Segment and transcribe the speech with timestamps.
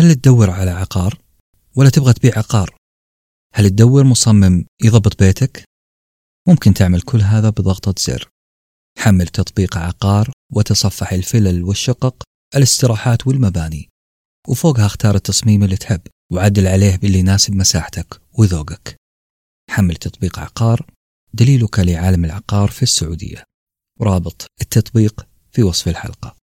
[0.00, 1.18] هل تدور على عقار
[1.76, 2.76] ولا تبغى تبيع عقار؟
[3.54, 5.64] هل تدور مصمم يضبط بيتك؟
[6.48, 8.28] ممكن تعمل كل هذا بضغطة زر.
[8.98, 12.22] حمل تطبيق عقار وتصفح الفلل والشقق
[12.56, 13.88] الاستراحات والمباني.
[14.48, 16.00] وفوقها اختار التصميم اللي تحب
[16.32, 18.96] وعدل عليه باللي يناسب مساحتك وذوقك.
[19.70, 20.86] حمل تطبيق عقار
[21.34, 23.44] دليلك لعالم العقار في السعودية.
[24.00, 26.36] رابط التطبيق في وصف الحلقة.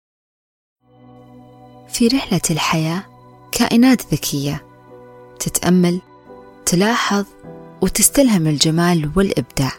[1.89, 3.16] في رحلة الحياة
[3.51, 4.63] كائنات ذكية
[5.39, 6.01] تتأمل
[6.65, 7.25] تلاحظ
[7.81, 9.71] وتستلهم الجمال والإبداع.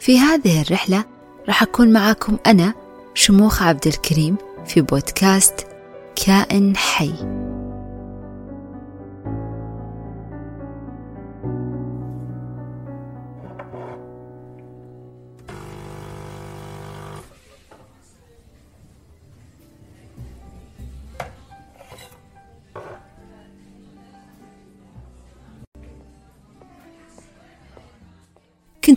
[0.00, 1.04] في هذه الرحلة
[1.48, 2.74] راح أكون معاكم أنا
[3.14, 4.36] شموخ عبد الكريم
[4.66, 5.66] في بودكاست
[6.26, 7.45] كائن حي.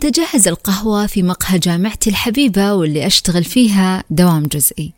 [0.00, 4.92] كنت أجهز القهوة في مقهى جامعتي الحبيبة واللي أشتغل فيها دوام جزئي.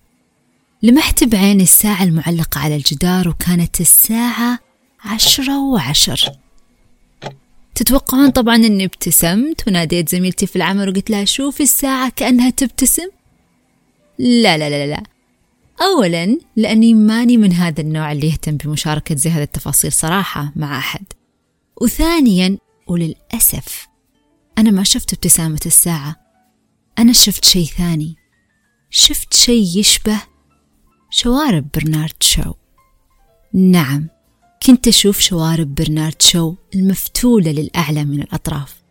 [0.83, 4.59] لمحت بعين الساعة المعلقة على الجدار وكانت الساعة
[5.05, 6.33] عشرة وعشر.
[7.75, 13.09] تتوقعون طبعا أني ابتسمت وناديت زميلتي في العمل وقلت لها شوفي الساعة كأنها تبتسم؟
[14.19, 15.03] لا لا لا لا.
[15.81, 21.05] أولا لأني ماني من هذا النوع اللي يهتم بمشاركة زي هذه التفاصيل صراحة مع أحد.
[21.81, 23.92] وثانيا وللأسف
[24.59, 26.17] أنا ما شفت ابتسامة الساعة.
[26.99, 28.17] أنا شفت شيء ثاني.
[28.91, 30.23] شفت شيء يشبه
[31.11, 32.55] شوارب برنارد شو.
[33.55, 34.09] نعم
[34.67, 38.83] كنت أشوف شوارب برنارد شو المفتولة للأعلى من الأطراف.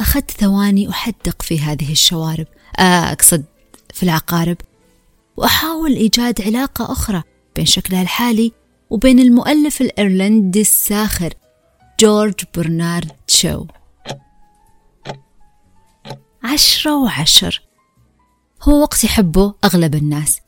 [0.00, 2.46] أخذت ثواني أحدق في هذه الشوارب
[2.78, 3.44] آه أقصد
[3.94, 4.56] في العقارب
[5.36, 7.22] وأحاول إيجاد علاقة أخرى
[7.56, 8.52] بين شكلها الحالي
[8.90, 11.34] وبين المؤلف الإيرلندي الساخر
[12.00, 13.66] جورج برنارد شو.
[16.44, 17.62] عشرة وعشر.
[18.62, 20.38] هو وقت يحبه أغلب الناس.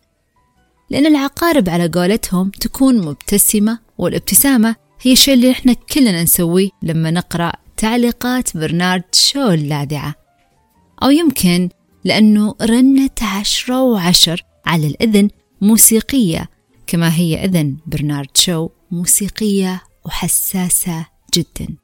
[0.91, 7.53] لأن العقارب على قولتهم تكون مبتسمة والابتسامة هي الشيء اللي إحنا كلنا نسويه لما نقرأ
[7.77, 10.15] تعليقات برنارد شو اللاذعة.
[11.03, 11.69] أو يمكن
[12.05, 16.49] لأنه رنة عشرة وعشر على الإذن موسيقية
[16.87, 21.77] كما هي إذن برنارد شو موسيقية وحساسة جدا.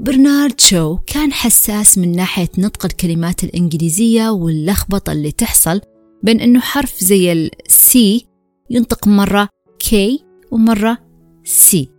[0.00, 5.80] برنارد شو كان حساس من ناحية نطق الكلمات الإنجليزية واللخبطة اللي تحصل
[6.22, 8.26] بين إنه حرف زي ال C
[8.70, 10.98] ينطق مرة K ومرة
[11.44, 11.90] C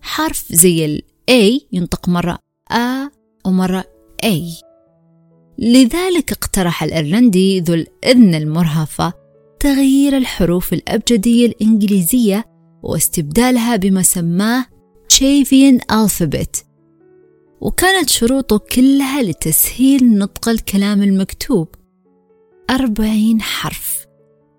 [0.00, 2.38] حرف زي ال A ينطق مرة
[2.72, 3.10] A
[3.46, 3.84] ومرة
[4.24, 4.64] A.
[5.58, 9.12] لذلك اقترح الإيرلندي ذو الإذن المرهفة
[9.60, 12.44] تغيير الحروف الأبجدية الإنجليزية
[12.82, 14.66] واستبدالها بما سماه
[15.08, 16.64] شيفيان ألفابت
[17.60, 21.68] وكانت شروطه كلها لتسهيل نطق الكلام المكتوب.
[22.70, 24.06] أربعين حرف.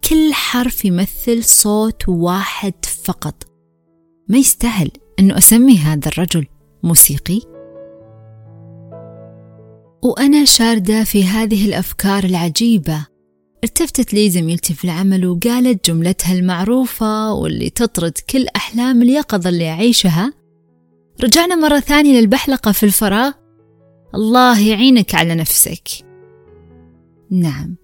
[0.10, 2.74] كل حرف يمثل صوت واحد
[3.04, 3.44] فقط.
[4.30, 6.46] ما يستاهل أنه أسمي هذا الرجل
[6.84, 7.42] موسيقي.
[10.04, 13.06] وأنا شاردة في هذه الأفكار العجيبة.
[13.64, 20.34] التفتت لي زميلتي في العمل وقالت جملتها المعروفة واللي تطرد كل أحلام اليقظة اللي أعيشها.
[21.24, 23.32] رجعنا مرة ثانية للبحلقة في الفراغ.
[24.16, 25.88] الله يعينك على نفسك.
[27.32, 27.76] نعم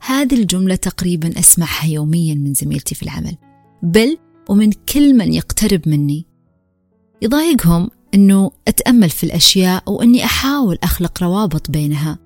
[0.00, 3.36] هذه الجملة تقريبا أسمعها يوميا من زميلتي في العمل.
[3.82, 4.18] بل
[4.48, 6.26] ومن كل من يقترب مني.
[7.22, 12.18] يضايقهم أنه أتأمل في الأشياء وأني أحاول أخلق روابط بينها.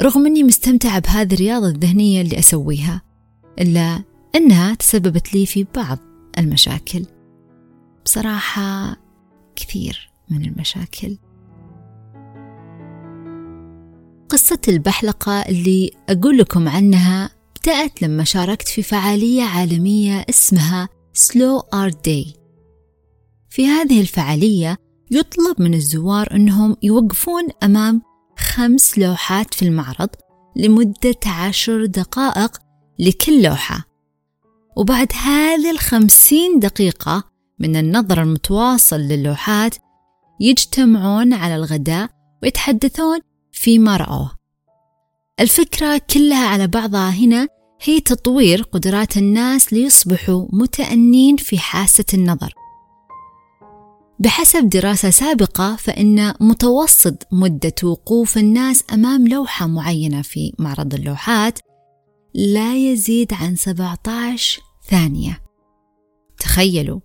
[0.00, 3.02] رغم أني مستمتعة بهذه الرياضة الذهنية اللي أسويها
[3.60, 4.02] إلا
[4.34, 5.98] أنها تسببت لي في بعض
[6.38, 7.06] المشاكل.
[8.04, 8.96] بصراحة
[9.56, 11.18] كثير من المشاكل.
[14.28, 17.30] قصة البحلقة اللي أقول لكم عنها
[17.60, 22.36] بدأت لما شاركت في فعالية عالمية اسمها Slow Art Day.
[23.50, 24.76] في هذه الفعالية
[25.10, 28.02] يطلب من الزوار أنهم يوقفون أمام
[28.38, 30.08] خمس لوحات في المعرض
[30.56, 32.58] لمدة عشر دقائق
[32.98, 33.84] لكل لوحة.
[34.76, 37.24] وبعد هذه الخمسين دقيقة
[37.58, 39.74] من النظر المتواصل للوحات
[40.40, 42.10] يجتمعون على الغداء
[42.42, 43.18] ويتحدثون
[43.52, 44.30] فيما رأوه.
[45.40, 47.48] الفكرة كلها على بعضها هنا
[47.82, 52.52] هي تطوير قدرات الناس ليصبحوا متأنين في حاسة النظر.
[54.18, 61.58] بحسب دراسة سابقة فإن متوسط مدة وقوف الناس أمام لوحة معينة في معرض اللوحات
[62.34, 65.42] لا يزيد عن 17 ثانية.
[66.38, 67.00] تخيلوا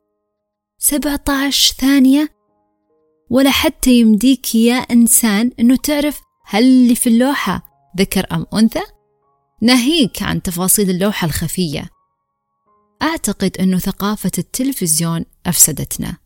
[0.83, 2.29] 17 ثانية.
[3.29, 7.63] ولا حتى يمديك يا إنسان أنه تعرف هل اللي في اللوحة
[7.97, 8.81] ذكر أم أنثى؟
[9.61, 11.89] ناهيك عن تفاصيل اللوحة الخفية.
[13.01, 16.17] أعتقد أنه ثقافة التلفزيون أفسدتنا.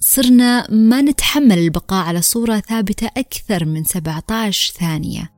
[0.00, 5.32] صرنا ما نتحمل البقاء على صورة ثابتة أكثر من 17 ثانية.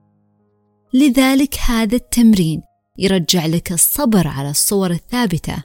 [0.95, 2.63] لذلك هذا التمرين
[2.99, 5.63] يرجع لك الصبر على الصور الثابتة.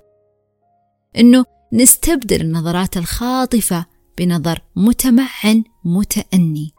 [1.17, 3.85] أنه نستبدل النظرات الخاطفة
[4.18, 6.71] بنظر متمعن متأني.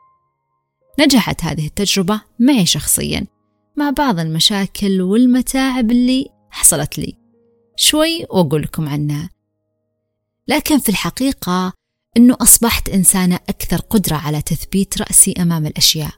[1.00, 3.26] نجحت هذه التجربة معي شخصيا
[3.76, 7.16] مع بعض المشاكل والمتاعب اللي حصلت لي.
[7.76, 9.30] شوي وأقول لكم عنها.
[10.48, 11.72] لكن في الحقيقة
[12.16, 16.10] أنه أصبحت إنسانة أكثر قدرة على تثبيت رأسي أمام الأشياء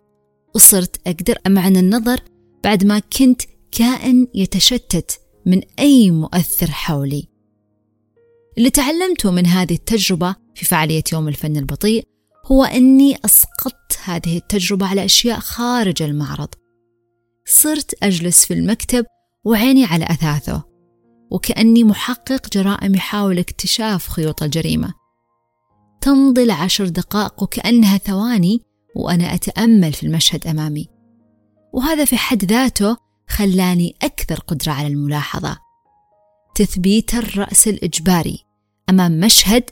[0.55, 2.21] وصرت أقدر أمعن النظر
[2.65, 3.43] بعد ما كنت
[3.73, 7.34] كائن يتشتت من أي مؤثر حولي.
[8.59, 12.09] اللي تعلمته من هذه التجربة في فعالية يوم الفن البطيء
[12.47, 16.49] هو أني أسقطت هذه التجربة على أشياء خارج المعرض.
[17.47, 19.06] صرت أجلس في المكتب
[19.45, 20.62] وعيني على أثاثه
[21.31, 24.95] وكأني محقق جرائم يحاول اكتشاف خيوط الجريمة.
[26.00, 28.61] تمضي العشر دقائق وكأنها ثواني
[28.97, 30.89] وأنا أتأمل في المشهد أمامي.
[31.73, 32.97] وهذا في حد ذاته
[33.29, 35.59] خلاني أكثر قدرة على الملاحظة.
[36.55, 38.44] تثبيت الرأس الإجباري.
[38.91, 39.71] أمام مشهد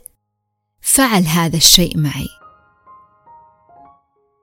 [0.81, 2.27] فعل هذا الشيء معي.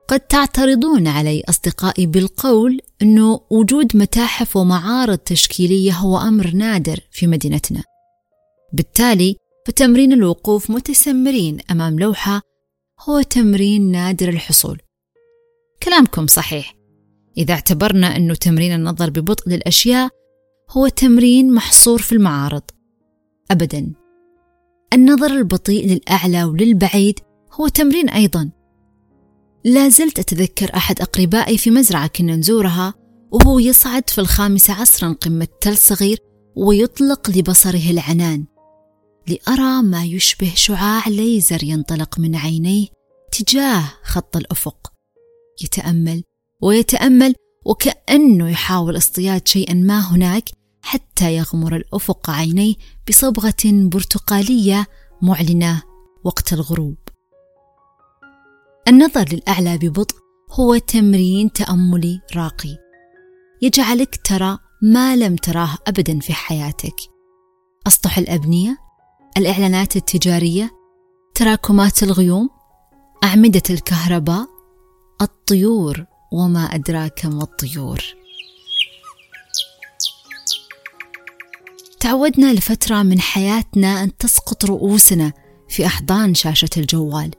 [0.09, 7.83] قد تعترضون علي أصدقائي بالقول أنه وجود متاحف ومعارض تشكيلية هو أمر نادر في مدينتنا.
[8.73, 9.37] بالتالي
[9.67, 12.41] فتمرين الوقوف متسمرين أمام لوحة
[13.09, 14.81] هو تمرين نادر الحصول.
[15.83, 16.75] كلامكم صحيح.
[17.39, 20.09] إذا اعتبرنا أنه تمرين النظر ببطء للأشياء
[20.71, 22.63] هو تمرين محصور في المعارض.
[23.51, 23.93] أبدا.
[24.93, 27.19] النظر البطيء للأعلى وللبعيد
[27.53, 28.51] هو تمرين أيضا.
[29.65, 32.95] لا زلت أتذكر أحد أقربائي في مزرعة كنا نزورها
[33.33, 36.19] وهو يصعد في الخامسة عصرا قمة تل صغير
[36.57, 38.47] ويطلق لبصره العنان.
[39.29, 42.87] لأرى ما يشبه شعاع ليزر ينطلق من عينيه
[43.33, 44.93] تجاه خط الأفق.
[45.65, 46.23] يتأمل
[46.63, 47.35] ويتأمل
[47.67, 50.51] وكأنه يحاول اصطياد شيئا ما هناك
[50.82, 52.75] حتى يغمر الأفق عينيه
[53.09, 54.87] بصبغة برتقالية
[55.23, 55.82] معلنة
[56.25, 56.97] وقت الغروب.
[58.88, 60.17] النظر للأعلى ببطء
[60.50, 62.77] هو تمرين تأملي راقي.
[63.62, 66.97] يجعلك ترى ما لم تراه أبدا في حياتك.
[67.87, 68.79] أسطح الأبنية
[69.37, 70.71] الإعلانات التجارية
[71.35, 72.50] تراكمات الغيوم
[73.25, 74.47] أعمدة الكهرباء
[75.23, 78.20] الطيور وما أدراك ما الطيور.
[82.00, 85.32] تعودنا لفترة من حياتنا أن تسقط رؤوسنا
[85.69, 87.31] في أحضان شاشة الجوال.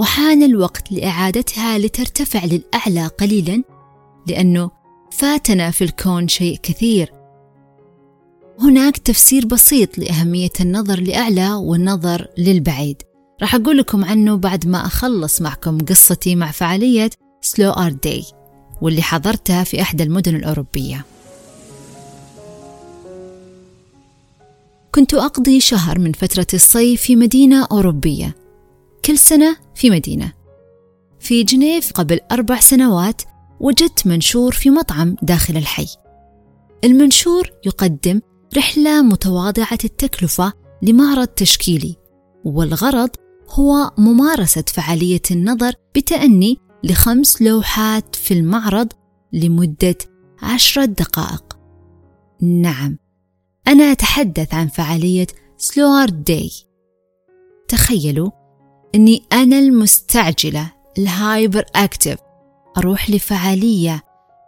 [0.00, 3.62] وحان الوقت لإعادتها لترتفع للأعلى قليلا
[4.26, 4.70] لأنه
[5.12, 7.12] فاتنا في الكون شيء كثير.
[8.60, 13.02] هناك تفسير بسيط لأهمية النظر لأعلى والنظر للبعيد.
[13.42, 17.10] راح أقول لكم عنه بعد ما أخلص معكم قصتي مع فعالية
[17.40, 18.24] سلو آرت داي
[18.82, 21.04] واللي حضرتها في إحدى المدن الأوروبية.
[24.98, 28.36] كنت أقضي شهر من فترة الصيف في مدينة أوروبية
[29.04, 30.32] كل سنة في مدينة.
[31.20, 33.22] في جنيف قبل أربع سنوات
[33.60, 35.86] وجدت منشور في مطعم داخل الحي.
[36.84, 38.20] المنشور يقدم
[38.56, 40.52] رحلة متواضعة التكلفة
[40.82, 41.96] لمعرض تشكيلي
[42.44, 43.10] والغرض
[43.50, 48.88] هو ممارسة فعالية النظر بتأني لخمس لوحات في المعرض
[49.32, 49.98] لمدة
[50.42, 51.58] عشرة دقائق.
[52.42, 52.98] نعم
[53.68, 56.50] أنا أتحدث عن فعالية سلوار داي.
[57.68, 58.30] تخيلوا
[58.94, 62.18] أني أنا المستعجلة الهايبر أكتف
[62.78, 64.02] أروح لفعالية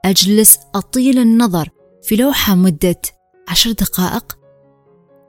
[0.05, 1.69] أجلس أطيل النظر
[2.03, 3.01] في لوحة مدة
[3.49, 4.39] عشر دقائق.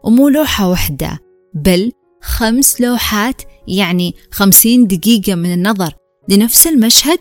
[0.03, 1.19] ومو لوحة واحدة
[1.53, 5.93] بل خمس لوحات يعني خمسين دقيقة من النظر
[6.29, 7.19] لنفس المشهد.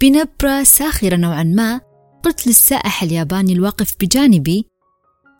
[0.00, 1.80] بنبرة ساخرة نوعا ما
[2.24, 4.73] قلت للسائح الياباني الواقف بجانبي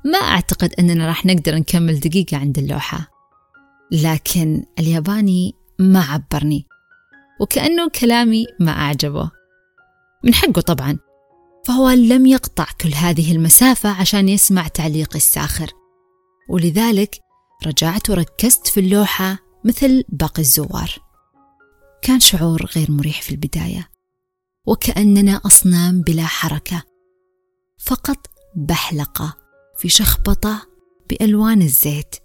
[0.04, 3.10] ما أعتقد أننا راح نقدر نكمل دقيقة عند اللوحة.
[3.92, 6.66] لكن الياباني ما عبرني
[7.40, 9.30] وكأنه كلامي ما أعجبه.
[10.24, 10.98] من حقه طبعا
[11.66, 15.70] فهو لم يقطع كل هذه المسافة عشان يسمع تعليقي الساخر.
[16.48, 17.18] ولذلك
[17.66, 20.90] رجعت وركزت في اللوحة مثل باقي الزوار.
[22.02, 23.90] كان شعور غير مريح في البداية
[24.66, 26.82] وكأننا أصنام بلا حركة.
[27.78, 29.43] فقط بحلقة.
[29.78, 30.66] في شخبطة
[31.10, 32.16] بألوان الزيت.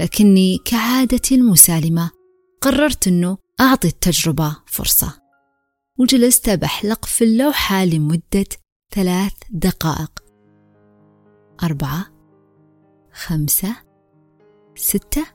[0.00, 2.10] لكني كعادتي المسالمة
[2.60, 5.20] قررت أنه أعطي التجربة فرصة.
[5.98, 8.46] وجلست بحلق في اللوحة لمدة
[8.94, 10.10] ثلاث دقائق.
[11.62, 12.06] أربعة
[13.12, 13.76] خمسة
[14.76, 15.26] ستة.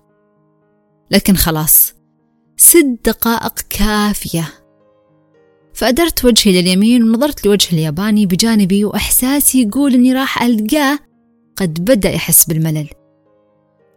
[1.11, 1.93] لكن خلاص
[2.57, 4.53] ست دقائق كافية.
[5.73, 10.99] فأدرت وجهي لليمين ونظرت لوجه الياباني بجانبي وإحساسي يقول إني راح ألقاه
[11.61, 12.89] قد بدأ يحس بالملل.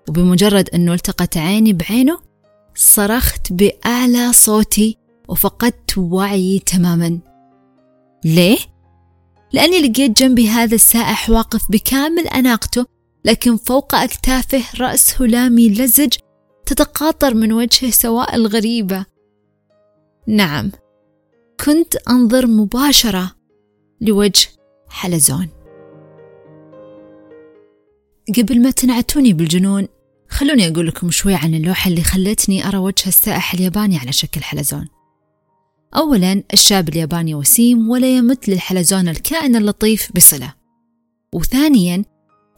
[0.08, 2.18] وبمجرد أنه التقت عيني بعينه
[2.74, 7.18] صرخت بأعلى صوتي وفقدت وعيي تماما.
[8.24, 8.58] ليه؟
[9.52, 12.86] لأني لقيت جنبي هذا السائح واقف بكامل أناقته
[13.24, 16.12] لكن فوق أكتافه رأس هلامي لزج
[16.66, 19.06] تتقاطر من وجهه سوائل غريبة
[20.28, 20.70] نعم
[21.64, 23.30] كنت أنظر مباشرة
[24.00, 24.48] لوجه
[24.88, 25.53] حلزون.
[28.36, 29.88] قبل ما تنعتوني بالجنون
[30.28, 34.88] خلوني أقول لكم شوي عن اللوحة اللي خلتني أرى وجه السائح الياباني على شكل حلزون.
[35.96, 40.54] أولا الشاب الياباني وسيم ولا يمت للحلزون الكائن اللطيف بصلة.
[41.32, 42.04] وثانيا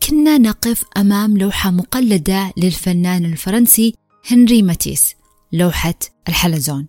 [0.08, 3.94] كنا نقف أمام لوحة مقلدة للفنان الفرنسي
[4.30, 5.14] هنري ماتيس
[5.52, 6.88] لوحة الحلزون.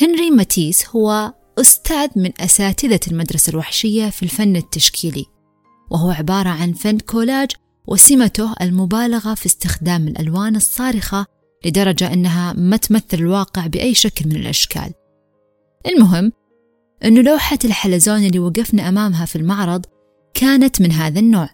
[0.00, 5.33] هنري ماتيس هو أستاذ من أساتذة المدرسة الوحشية في الفن التشكيلي.
[5.90, 7.50] وهو عبارة عن فن كولاج
[7.86, 11.26] وسمته المبالغة في استخدام الألوان الصارخة
[11.64, 14.92] لدرجة أنها ما تمثل الواقع بأي شكل من الأشكال.
[15.86, 16.32] المهم
[17.04, 19.86] أن لوحة الحلزون اللي وقفنا أمامها في المعرض
[20.34, 21.50] كانت من هذا النوع.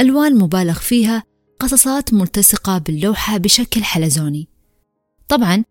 [0.00, 1.22] ألوان مبالغ فيها
[1.60, 4.48] قصصات ملتصقة باللوحة بشكل حلزوني.
[5.28, 5.64] طبعا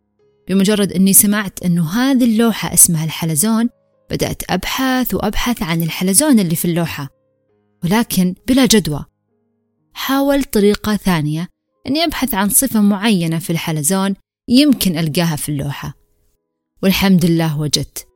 [0.48, 3.70] بمجرد أني سمعت أنه هذه اللوحة اسمها الحلزون
[4.12, 7.21] بدأت أبحث وأبحث عن الحلزون اللي في اللوحة.
[7.84, 9.06] ولكن بلا جدوى.
[9.94, 11.48] حاولت طريقة ثانية
[11.88, 14.16] أني أبحث عن صفة معينة في الحلزون
[14.50, 15.94] يمكن ألقاها في اللوحة.
[16.84, 18.08] والحمد لله وجدت.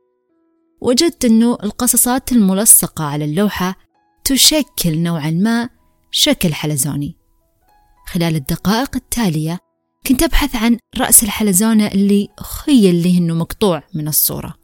[0.80, 3.74] وجدت أنه القصصات الملصقة على اللوحة
[4.24, 5.68] تشكل نوعا ما
[6.10, 7.16] شكل حلزوني.
[8.06, 9.58] خلال الدقائق التالية
[10.06, 14.54] كنت أبحث عن رأس الحلزونة اللي خيل لي أنه مقطوع من الصورة.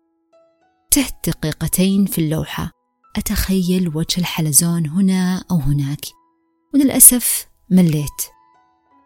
[0.91, 2.82] تحت دقيقتين في اللوحة.
[3.17, 6.05] أتخيل وجه الحلزون هنا أو هناك.
[6.75, 8.23] وللأسف مليت.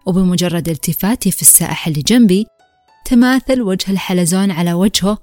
[0.07, 2.47] وبمجرد التفاتي في السائح اللي جنبي
[3.05, 5.19] تماثل وجه الحلزون على وجهه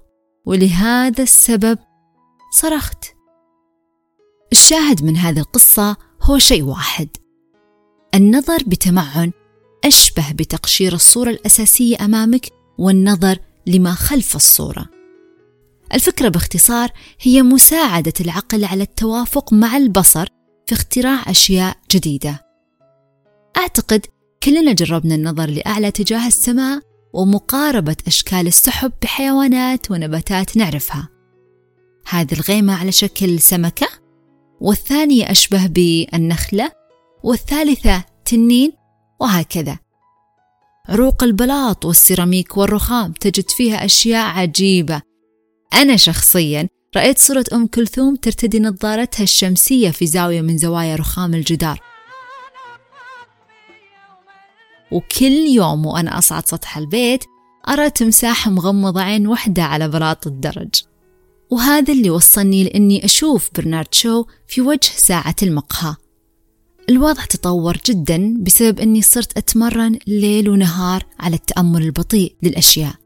[0.46, 1.80] ولهذا السبب
[2.52, 3.06] صرخت.
[4.52, 7.10] الشاهد من هذه القصة هو شيء واحد.
[8.16, 9.32] النظر بتمعن
[9.86, 13.38] أشبه بتقشير الصورة الأساسية أمامك والنظر
[13.68, 14.92] لما خلف الصورة.
[15.94, 16.90] الفكرة باختصار
[17.22, 20.28] هي مساعدة العقل على التوافق مع البصر
[20.66, 22.46] في اختراع أشياء جديدة.
[23.58, 24.06] أعتقد
[24.44, 26.82] كلنا جربنا النظر لأعلى تجاه السماء
[27.13, 31.10] ومقاربة أشكال السحب بحيوانات ونباتات نعرفها.
[32.10, 33.88] هذه الغيمة على شكل سمكة
[34.62, 36.72] والثانية أشبه بالنخلة
[37.24, 38.72] والثالثة تنين
[39.20, 39.80] وهكذا.
[40.90, 45.02] عروق البلاط والسيراميك والرخام تجد فيها أشياء عجيبة
[45.74, 51.80] أنا شخصيا رأيت صورة أم كلثوم ترتدي نظارتها الشمسية في زاوية من زوايا رخام الجدار.
[54.92, 57.24] وكل يوم وأنا أصعد سطح البيت
[57.70, 60.82] أرى تمساح مغمض عين وحدة على بلاط الدرج.
[61.50, 65.96] وهذا اللي وصلني لأني أشوف برنارد شو في وجه ساعة المقهى.
[66.89, 73.02] الوضع تطور جدا بسبب أني صرت أتمرن ليل ونهار على التأمل البطيء للأشياء.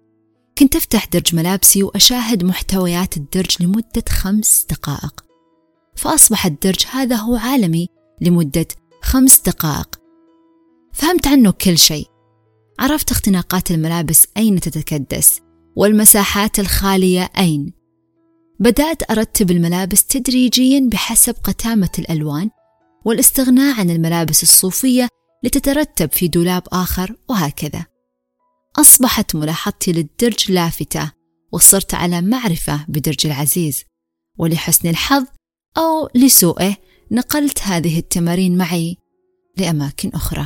[0.59, 5.25] كنت أفتح درج ملابسي وأشاهد محتويات الدرج لمدة خمس دقائق.
[5.95, 7.87] فأصبح الدرج هذا هو عالمي
[8.21, 8.67] لمدة
[9.01, 9.99] خمس دقائق.
[10.93, 12.07] فهمت عنه كل شيء.
[12.79, 15.41] عرفت اختناقات الملابس أين تتكدس
[15.75, 17.73] والمساحات الخالية أين.
[18.59, 22.49] بدأت أرتب الملابس تدريجيا بحسب قتامة الألوان
[23.05, 25.07] والاستغناء عن الملابس الصوفية
[25.43, 27.96] لتترتب في دولاب آخر وهكذا.
[28.79, 31.11] أصبحت ملاحظتي للدرج لافتة
[31.51, 33.83] وصرت على معرفة بدرج العزيز.
[34.37, 35.25] ولحسن الحظ
[35.77, 36.77] أو لسوءه
[37.11, 38.97] نقلت هذه التمارين معي
[39.57, 40.45] لأماكن أخرى.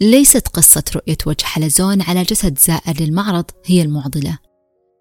[0.00, 4.38] ليست قصة رؤية وجه حلزون على جسد زائر للمعرض هي المعضلة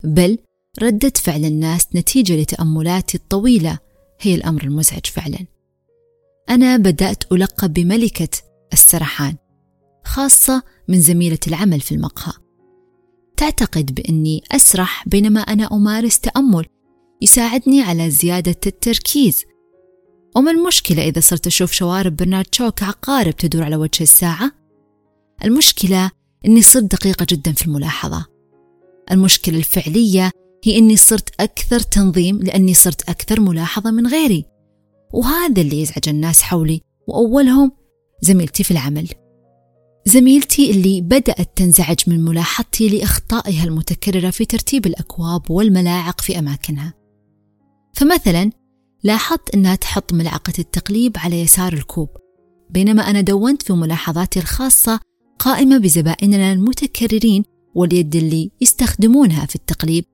[0.04, 0.38] بل
[0.82, 3.80] ردة فعل الناس نتيجة لتأملاتي الطويلة
[4.20, 5.46] هي الأمر المزعج فعلا.
[6.50, 9.36] أنا بدأت ألقب بملكة السرحان
[10.06, 12.34] خاصة من زميلة العمل في المقهى.
[13.38, 16.66] تعتقد بأني أسرح بينما أنا أمارس تأمل
[17.22, 19.46] يساعدني على زيادة التركيز.
[20.36, 24.51] وما المشكلة إذا صرت أشوف شوارب برنارد شو كعقارب تدور على وجه الساعة؟
[25.44, 26.12] المشكلة
[26.46, 28.25] إني صرت دقيقة جدا في الملاحظة.
[29.12, 30.32] المشكلة الفعلية
[30.63, 34.46] هي إني صرت أكثر تنظيم لأني صرت أكثر ملاحظة من غيري
[35.13, 37.72] وهذا اللي يزعج الناس حولي وأولهم
[38.22, 39.10] زميلتي في العمل.
[40.06, 46.94] زميلتي اللي بدأت تنزعج من ملاحظتي لأخطائها المتكررة في ترتيب الأكواب والملاعق في أماكنها.
[47.94, 48.51] فمثلا
[49.04, 52.10] لاحظت أنها تحط ملعقة التقليب على يسار الكوب
[52.70, 55.00] بينما أنا دونت في ملاحظاتي الخاصة
[55.40, 57.44] قائمة بزبائننا المتكررين
[57.75, 60.06] واليد اللي يستخدمونها في التقليب.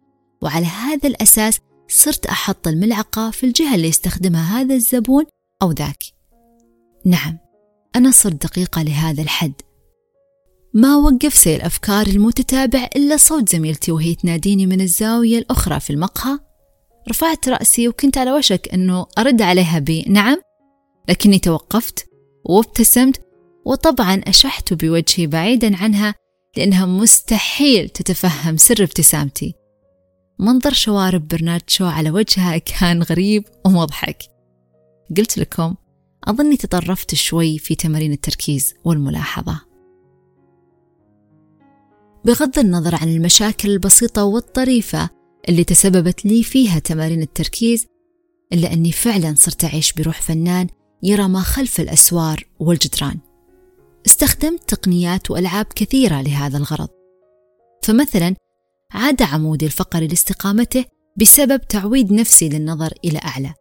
[0.41, 1.59] وعلى هذا الأساس
[1.89, 5.25] صرت أحط الملعقة في الجهة اللي يستخدمها هذا الزبون
[5.61, 6.03] أو ذاك.
[7.05, 7.46] نعم.
[7.97, 9.53] أنا صرت دقيقة لهذا الحد.
[10.73, 16.39] ما وقف سيل أفكاري المتتابع إلا صوت زميلتي وهي تناديني من الزاوية الأخرى في المقهى.
[17.09, 20.41] رفعت رأسي وكنت على وشك أنه أرد عليها بنعم
[21.09, 22.05] لكني توقفت
[22.45, 23.21] وابتسمت
[23.65, 26.15] وطبعا أشحت بوجهي بعيدا عنها
[26.57, 29.53] لأنها مستحيل تتفهم سر ابتسامتي.
[30.39, 34.23] منظر شوارب برنارد شو على وجهها كان غريب ومضحك.
[35.17, 35.75] قلت لكم
[36.27, 39.61] أظني تطرفت شوي في تمارين التركيز والملاحظة.
[42.25, 45.09] بغض النظر عن المشاكل البسيطة والطريفة
[45.49, 47.85] اللي تسببت لي فيها تمارين التركيز
[48.53, 50.67] إلا أني فعلا صرت أعيش بروح فنان
[51.03, 53.19] يرى ما خلف الأسوار والجدران.
[54.05, 56.89] استخدمت تقنيات وألعاب كثيرة لهذا الغرض.
[57.83, 58.35] فمثلا
[58.91, 60.85] عاد عمودي الفقري لاستقامته
[61.17, 63.53] بسبب تعويد نفسي للنظر إلى أعلى.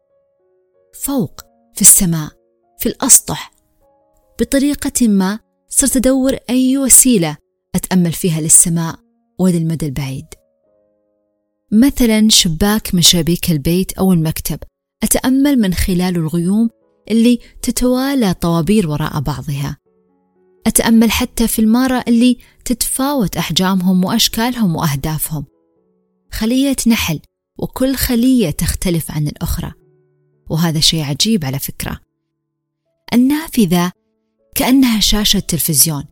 [1.04, 1.40] فوق
[1.75, 2.36] في السماء
[2.87, 3.52] في الأسطح.
[4.40, 5.38] بطريقة ما
[5.69, 7.37] صرت أدور أي وسيلة
[7.75, 8.99] أتأمل فيها للسماء
[9.38, 10.26] وللمدى البعيد.
[11.73, 14.59] مثلا شباك من شبابيك البيت أو المكتب
[15.02, 16.71] أتأمل من خلال الغيوم
[17.11, 19.76] اللي تتوالى طوابير وراء بعضها.
[20.66, 25.44] أتأمل حتى في المارة اللي تتفاوت أحجامهم وأشكالهم وأهدافهم.
[26.33, 27.20] خلية نحل
[27.59, 29.72] وكل خلية تختلف عن الأخرى.
[30.51, 32.06] وهذا شيء عجيب على فكرة.
[33.14, 33.92] النافذة
[34.55, 36.05] كأنها شاشة تلفزيون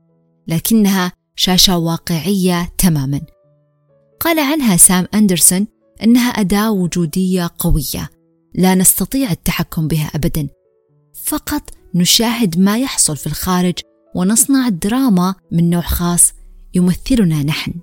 [0.49, 3.21] لكنها شاشة واقعية تماما.
[4.21, 5.67] قال عنها سام أندرسون
[6.03, 8.11] أنها أداة وجودية قوية
[8.55, 10.49] لا نستطيع التحكم بها أبدا.
[11.25, 13.75] فقط نشاهد ما يحصل في الخارج
[14.15, 16.33] ونصنع دراما من نوع خاص
[16.75, 17.75] يمثلنا نحن.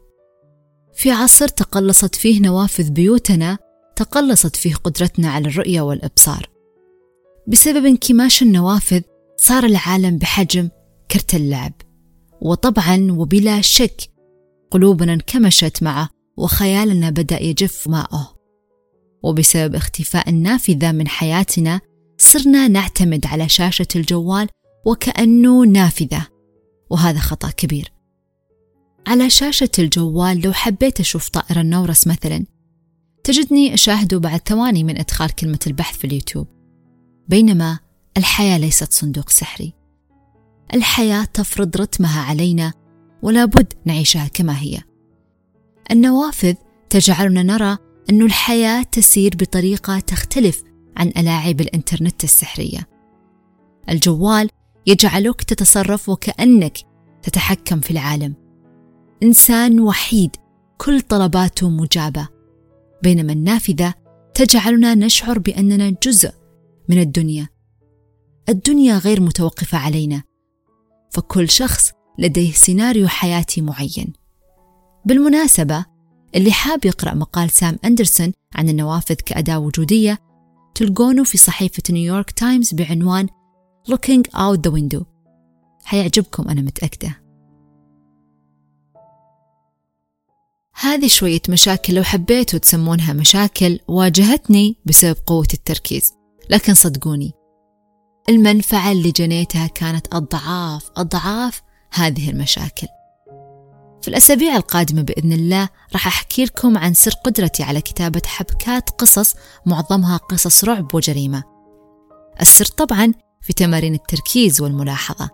[0.93, 3.58] في عصر تقلصت فيه نوافذ بيوتنا
[3.95, 6.50] تقلصت فيه قدرتنا على الرؤية والإبصار.
[7.47, 9.01] بسبب انكماش النوافذ
[9.38, 10.69] صار العالم بحجم
[11.12, 11.73] كرت اللعب.
[12.41, 14.01] وطبعا وبلا شك
[14.71, 18.36] قلوبنا انكمشت معه وخيالنا بدأ يجف ماؤه
[19.23, 21.82] وبسبب اختفاء النافذة من حياتنا
[22.17, 24.47] صرنا نعتمد على شاشة الجوال
[24.86, 26.27] وكأنه نافذة.
[26.89, 27.91] وهذا خطأ كبير.
[29.08, 32.45] على شاشة الجوال لو حبيت أشوف طائر النورس مثلا
[33.23, 36.47] تجدني أشاهده بعد ثواني من إدخال كلمة البحث في اليوتيوب.
[37.32, 37.80] بينما
[38.17, 39.74] الحياة ليست صندوق سحري.
[40.74, 42.74] الحياة تفرض رتمها علينا
[43.22, 44.82] ولا بد نعيشها كما هي.
[45.91, 46.54] النوافذ
[46.89, 47.78] تجعلنا نرى
[48.10, 50.63] أن الحياة تسير بطريقة تختلف
[50.98, 52.88] عن ألاعب الإنترنت السحرية.
[53.89, 54.50] الجوال
[54.88, 56.78] يجعلك تتصرف وكأنك
[57.24, 58.36] تتحكم في العالم.
[59.24, 60.36] إنسان وحيد
[60.78, 62.28] كل طلباته مجابة.
[63.04, 63.94] بينما النافذة
[64.34, 66.40] تجعلنا نشعر بأننا جزء
[66.91, 67.49] من الدنيا.
[68.49, 70.23] الدنيا غير متوقفة علينا.
[71.12, 74.13] فكل شخص لديه سيناريو حياتي معين.
[75.06, 75.86] بالمناسبة
[76.36, 80.19] اللي حاب يقرأ مقال سام أندرسون عن النوافذ كأداة وجودية
[80.75, 83.27] تلقونه في صحيفة نيويورك تايمز بعنوان
[83.89, 85.04] Looking Out the Window.
[85.84, 87.21] حيعجبكم أنا متأكدة.
[90.73, 96.20] هذه شوية مشاكل لو حبيتوا تسمونها مشاكل واجهتني بسبب قوة التركيز.
[96.51, 97.33] لكن صدقوني
[98.29, 101.61] المنفعة اللي جنيتها كانت أضعاف أضعاف
[101.93, 102.87] هذه المشاكل.
[104.01, 109.35] في الأسابيع القادمة بإذن الله راح أحكي لكم عن سر قدرتي على كتابة حبكات قصص
[109.65, 111.43] معظمها قصص رعب وجريمة.
[112.41, 115.29] السر طبعا في تمارين التركيز والملاحظة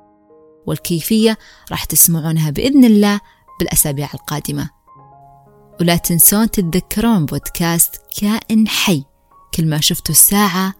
[0.67, 1.37] والكيفية
[1.71, 3.19] راح تسمعونها بإذن الله
[3.59, 4.69] بالأسابيع القادمة.
[5.81, 9.03] ولا تنسون تتذكرون بودكاست كائن حي.
[9.53, 10.73] كل ما شفتوا الساعة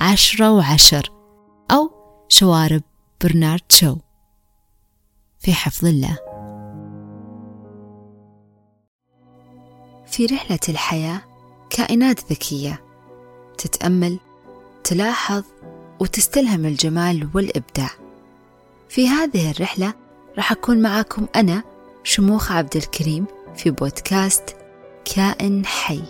[0.00, 1.12] عشرة وعشر
[1.70, 1.90] أو
[2.28, 2.82] شوارب
[3.24, 3.96] برنارد شو.
[5.38, 6.18] في حفظ الله.
[10.06, 11.20] في رحلة الحياة
[11.70, 12.82] كائنات ذكية
[13.58, 14.18] تتأمل
[14.84, 15.44] تلاحظ
[16.00, 17.90] وتستلهم الجمال والإبداع.
[18.88, 19.94] في هذه الرحلة
[20.36, 21.62] راح أكون معاكم أنا
[22.04, 24.56] شموخ عبد الكريم في بودكاست
[25.14, 26.02] كائن حي.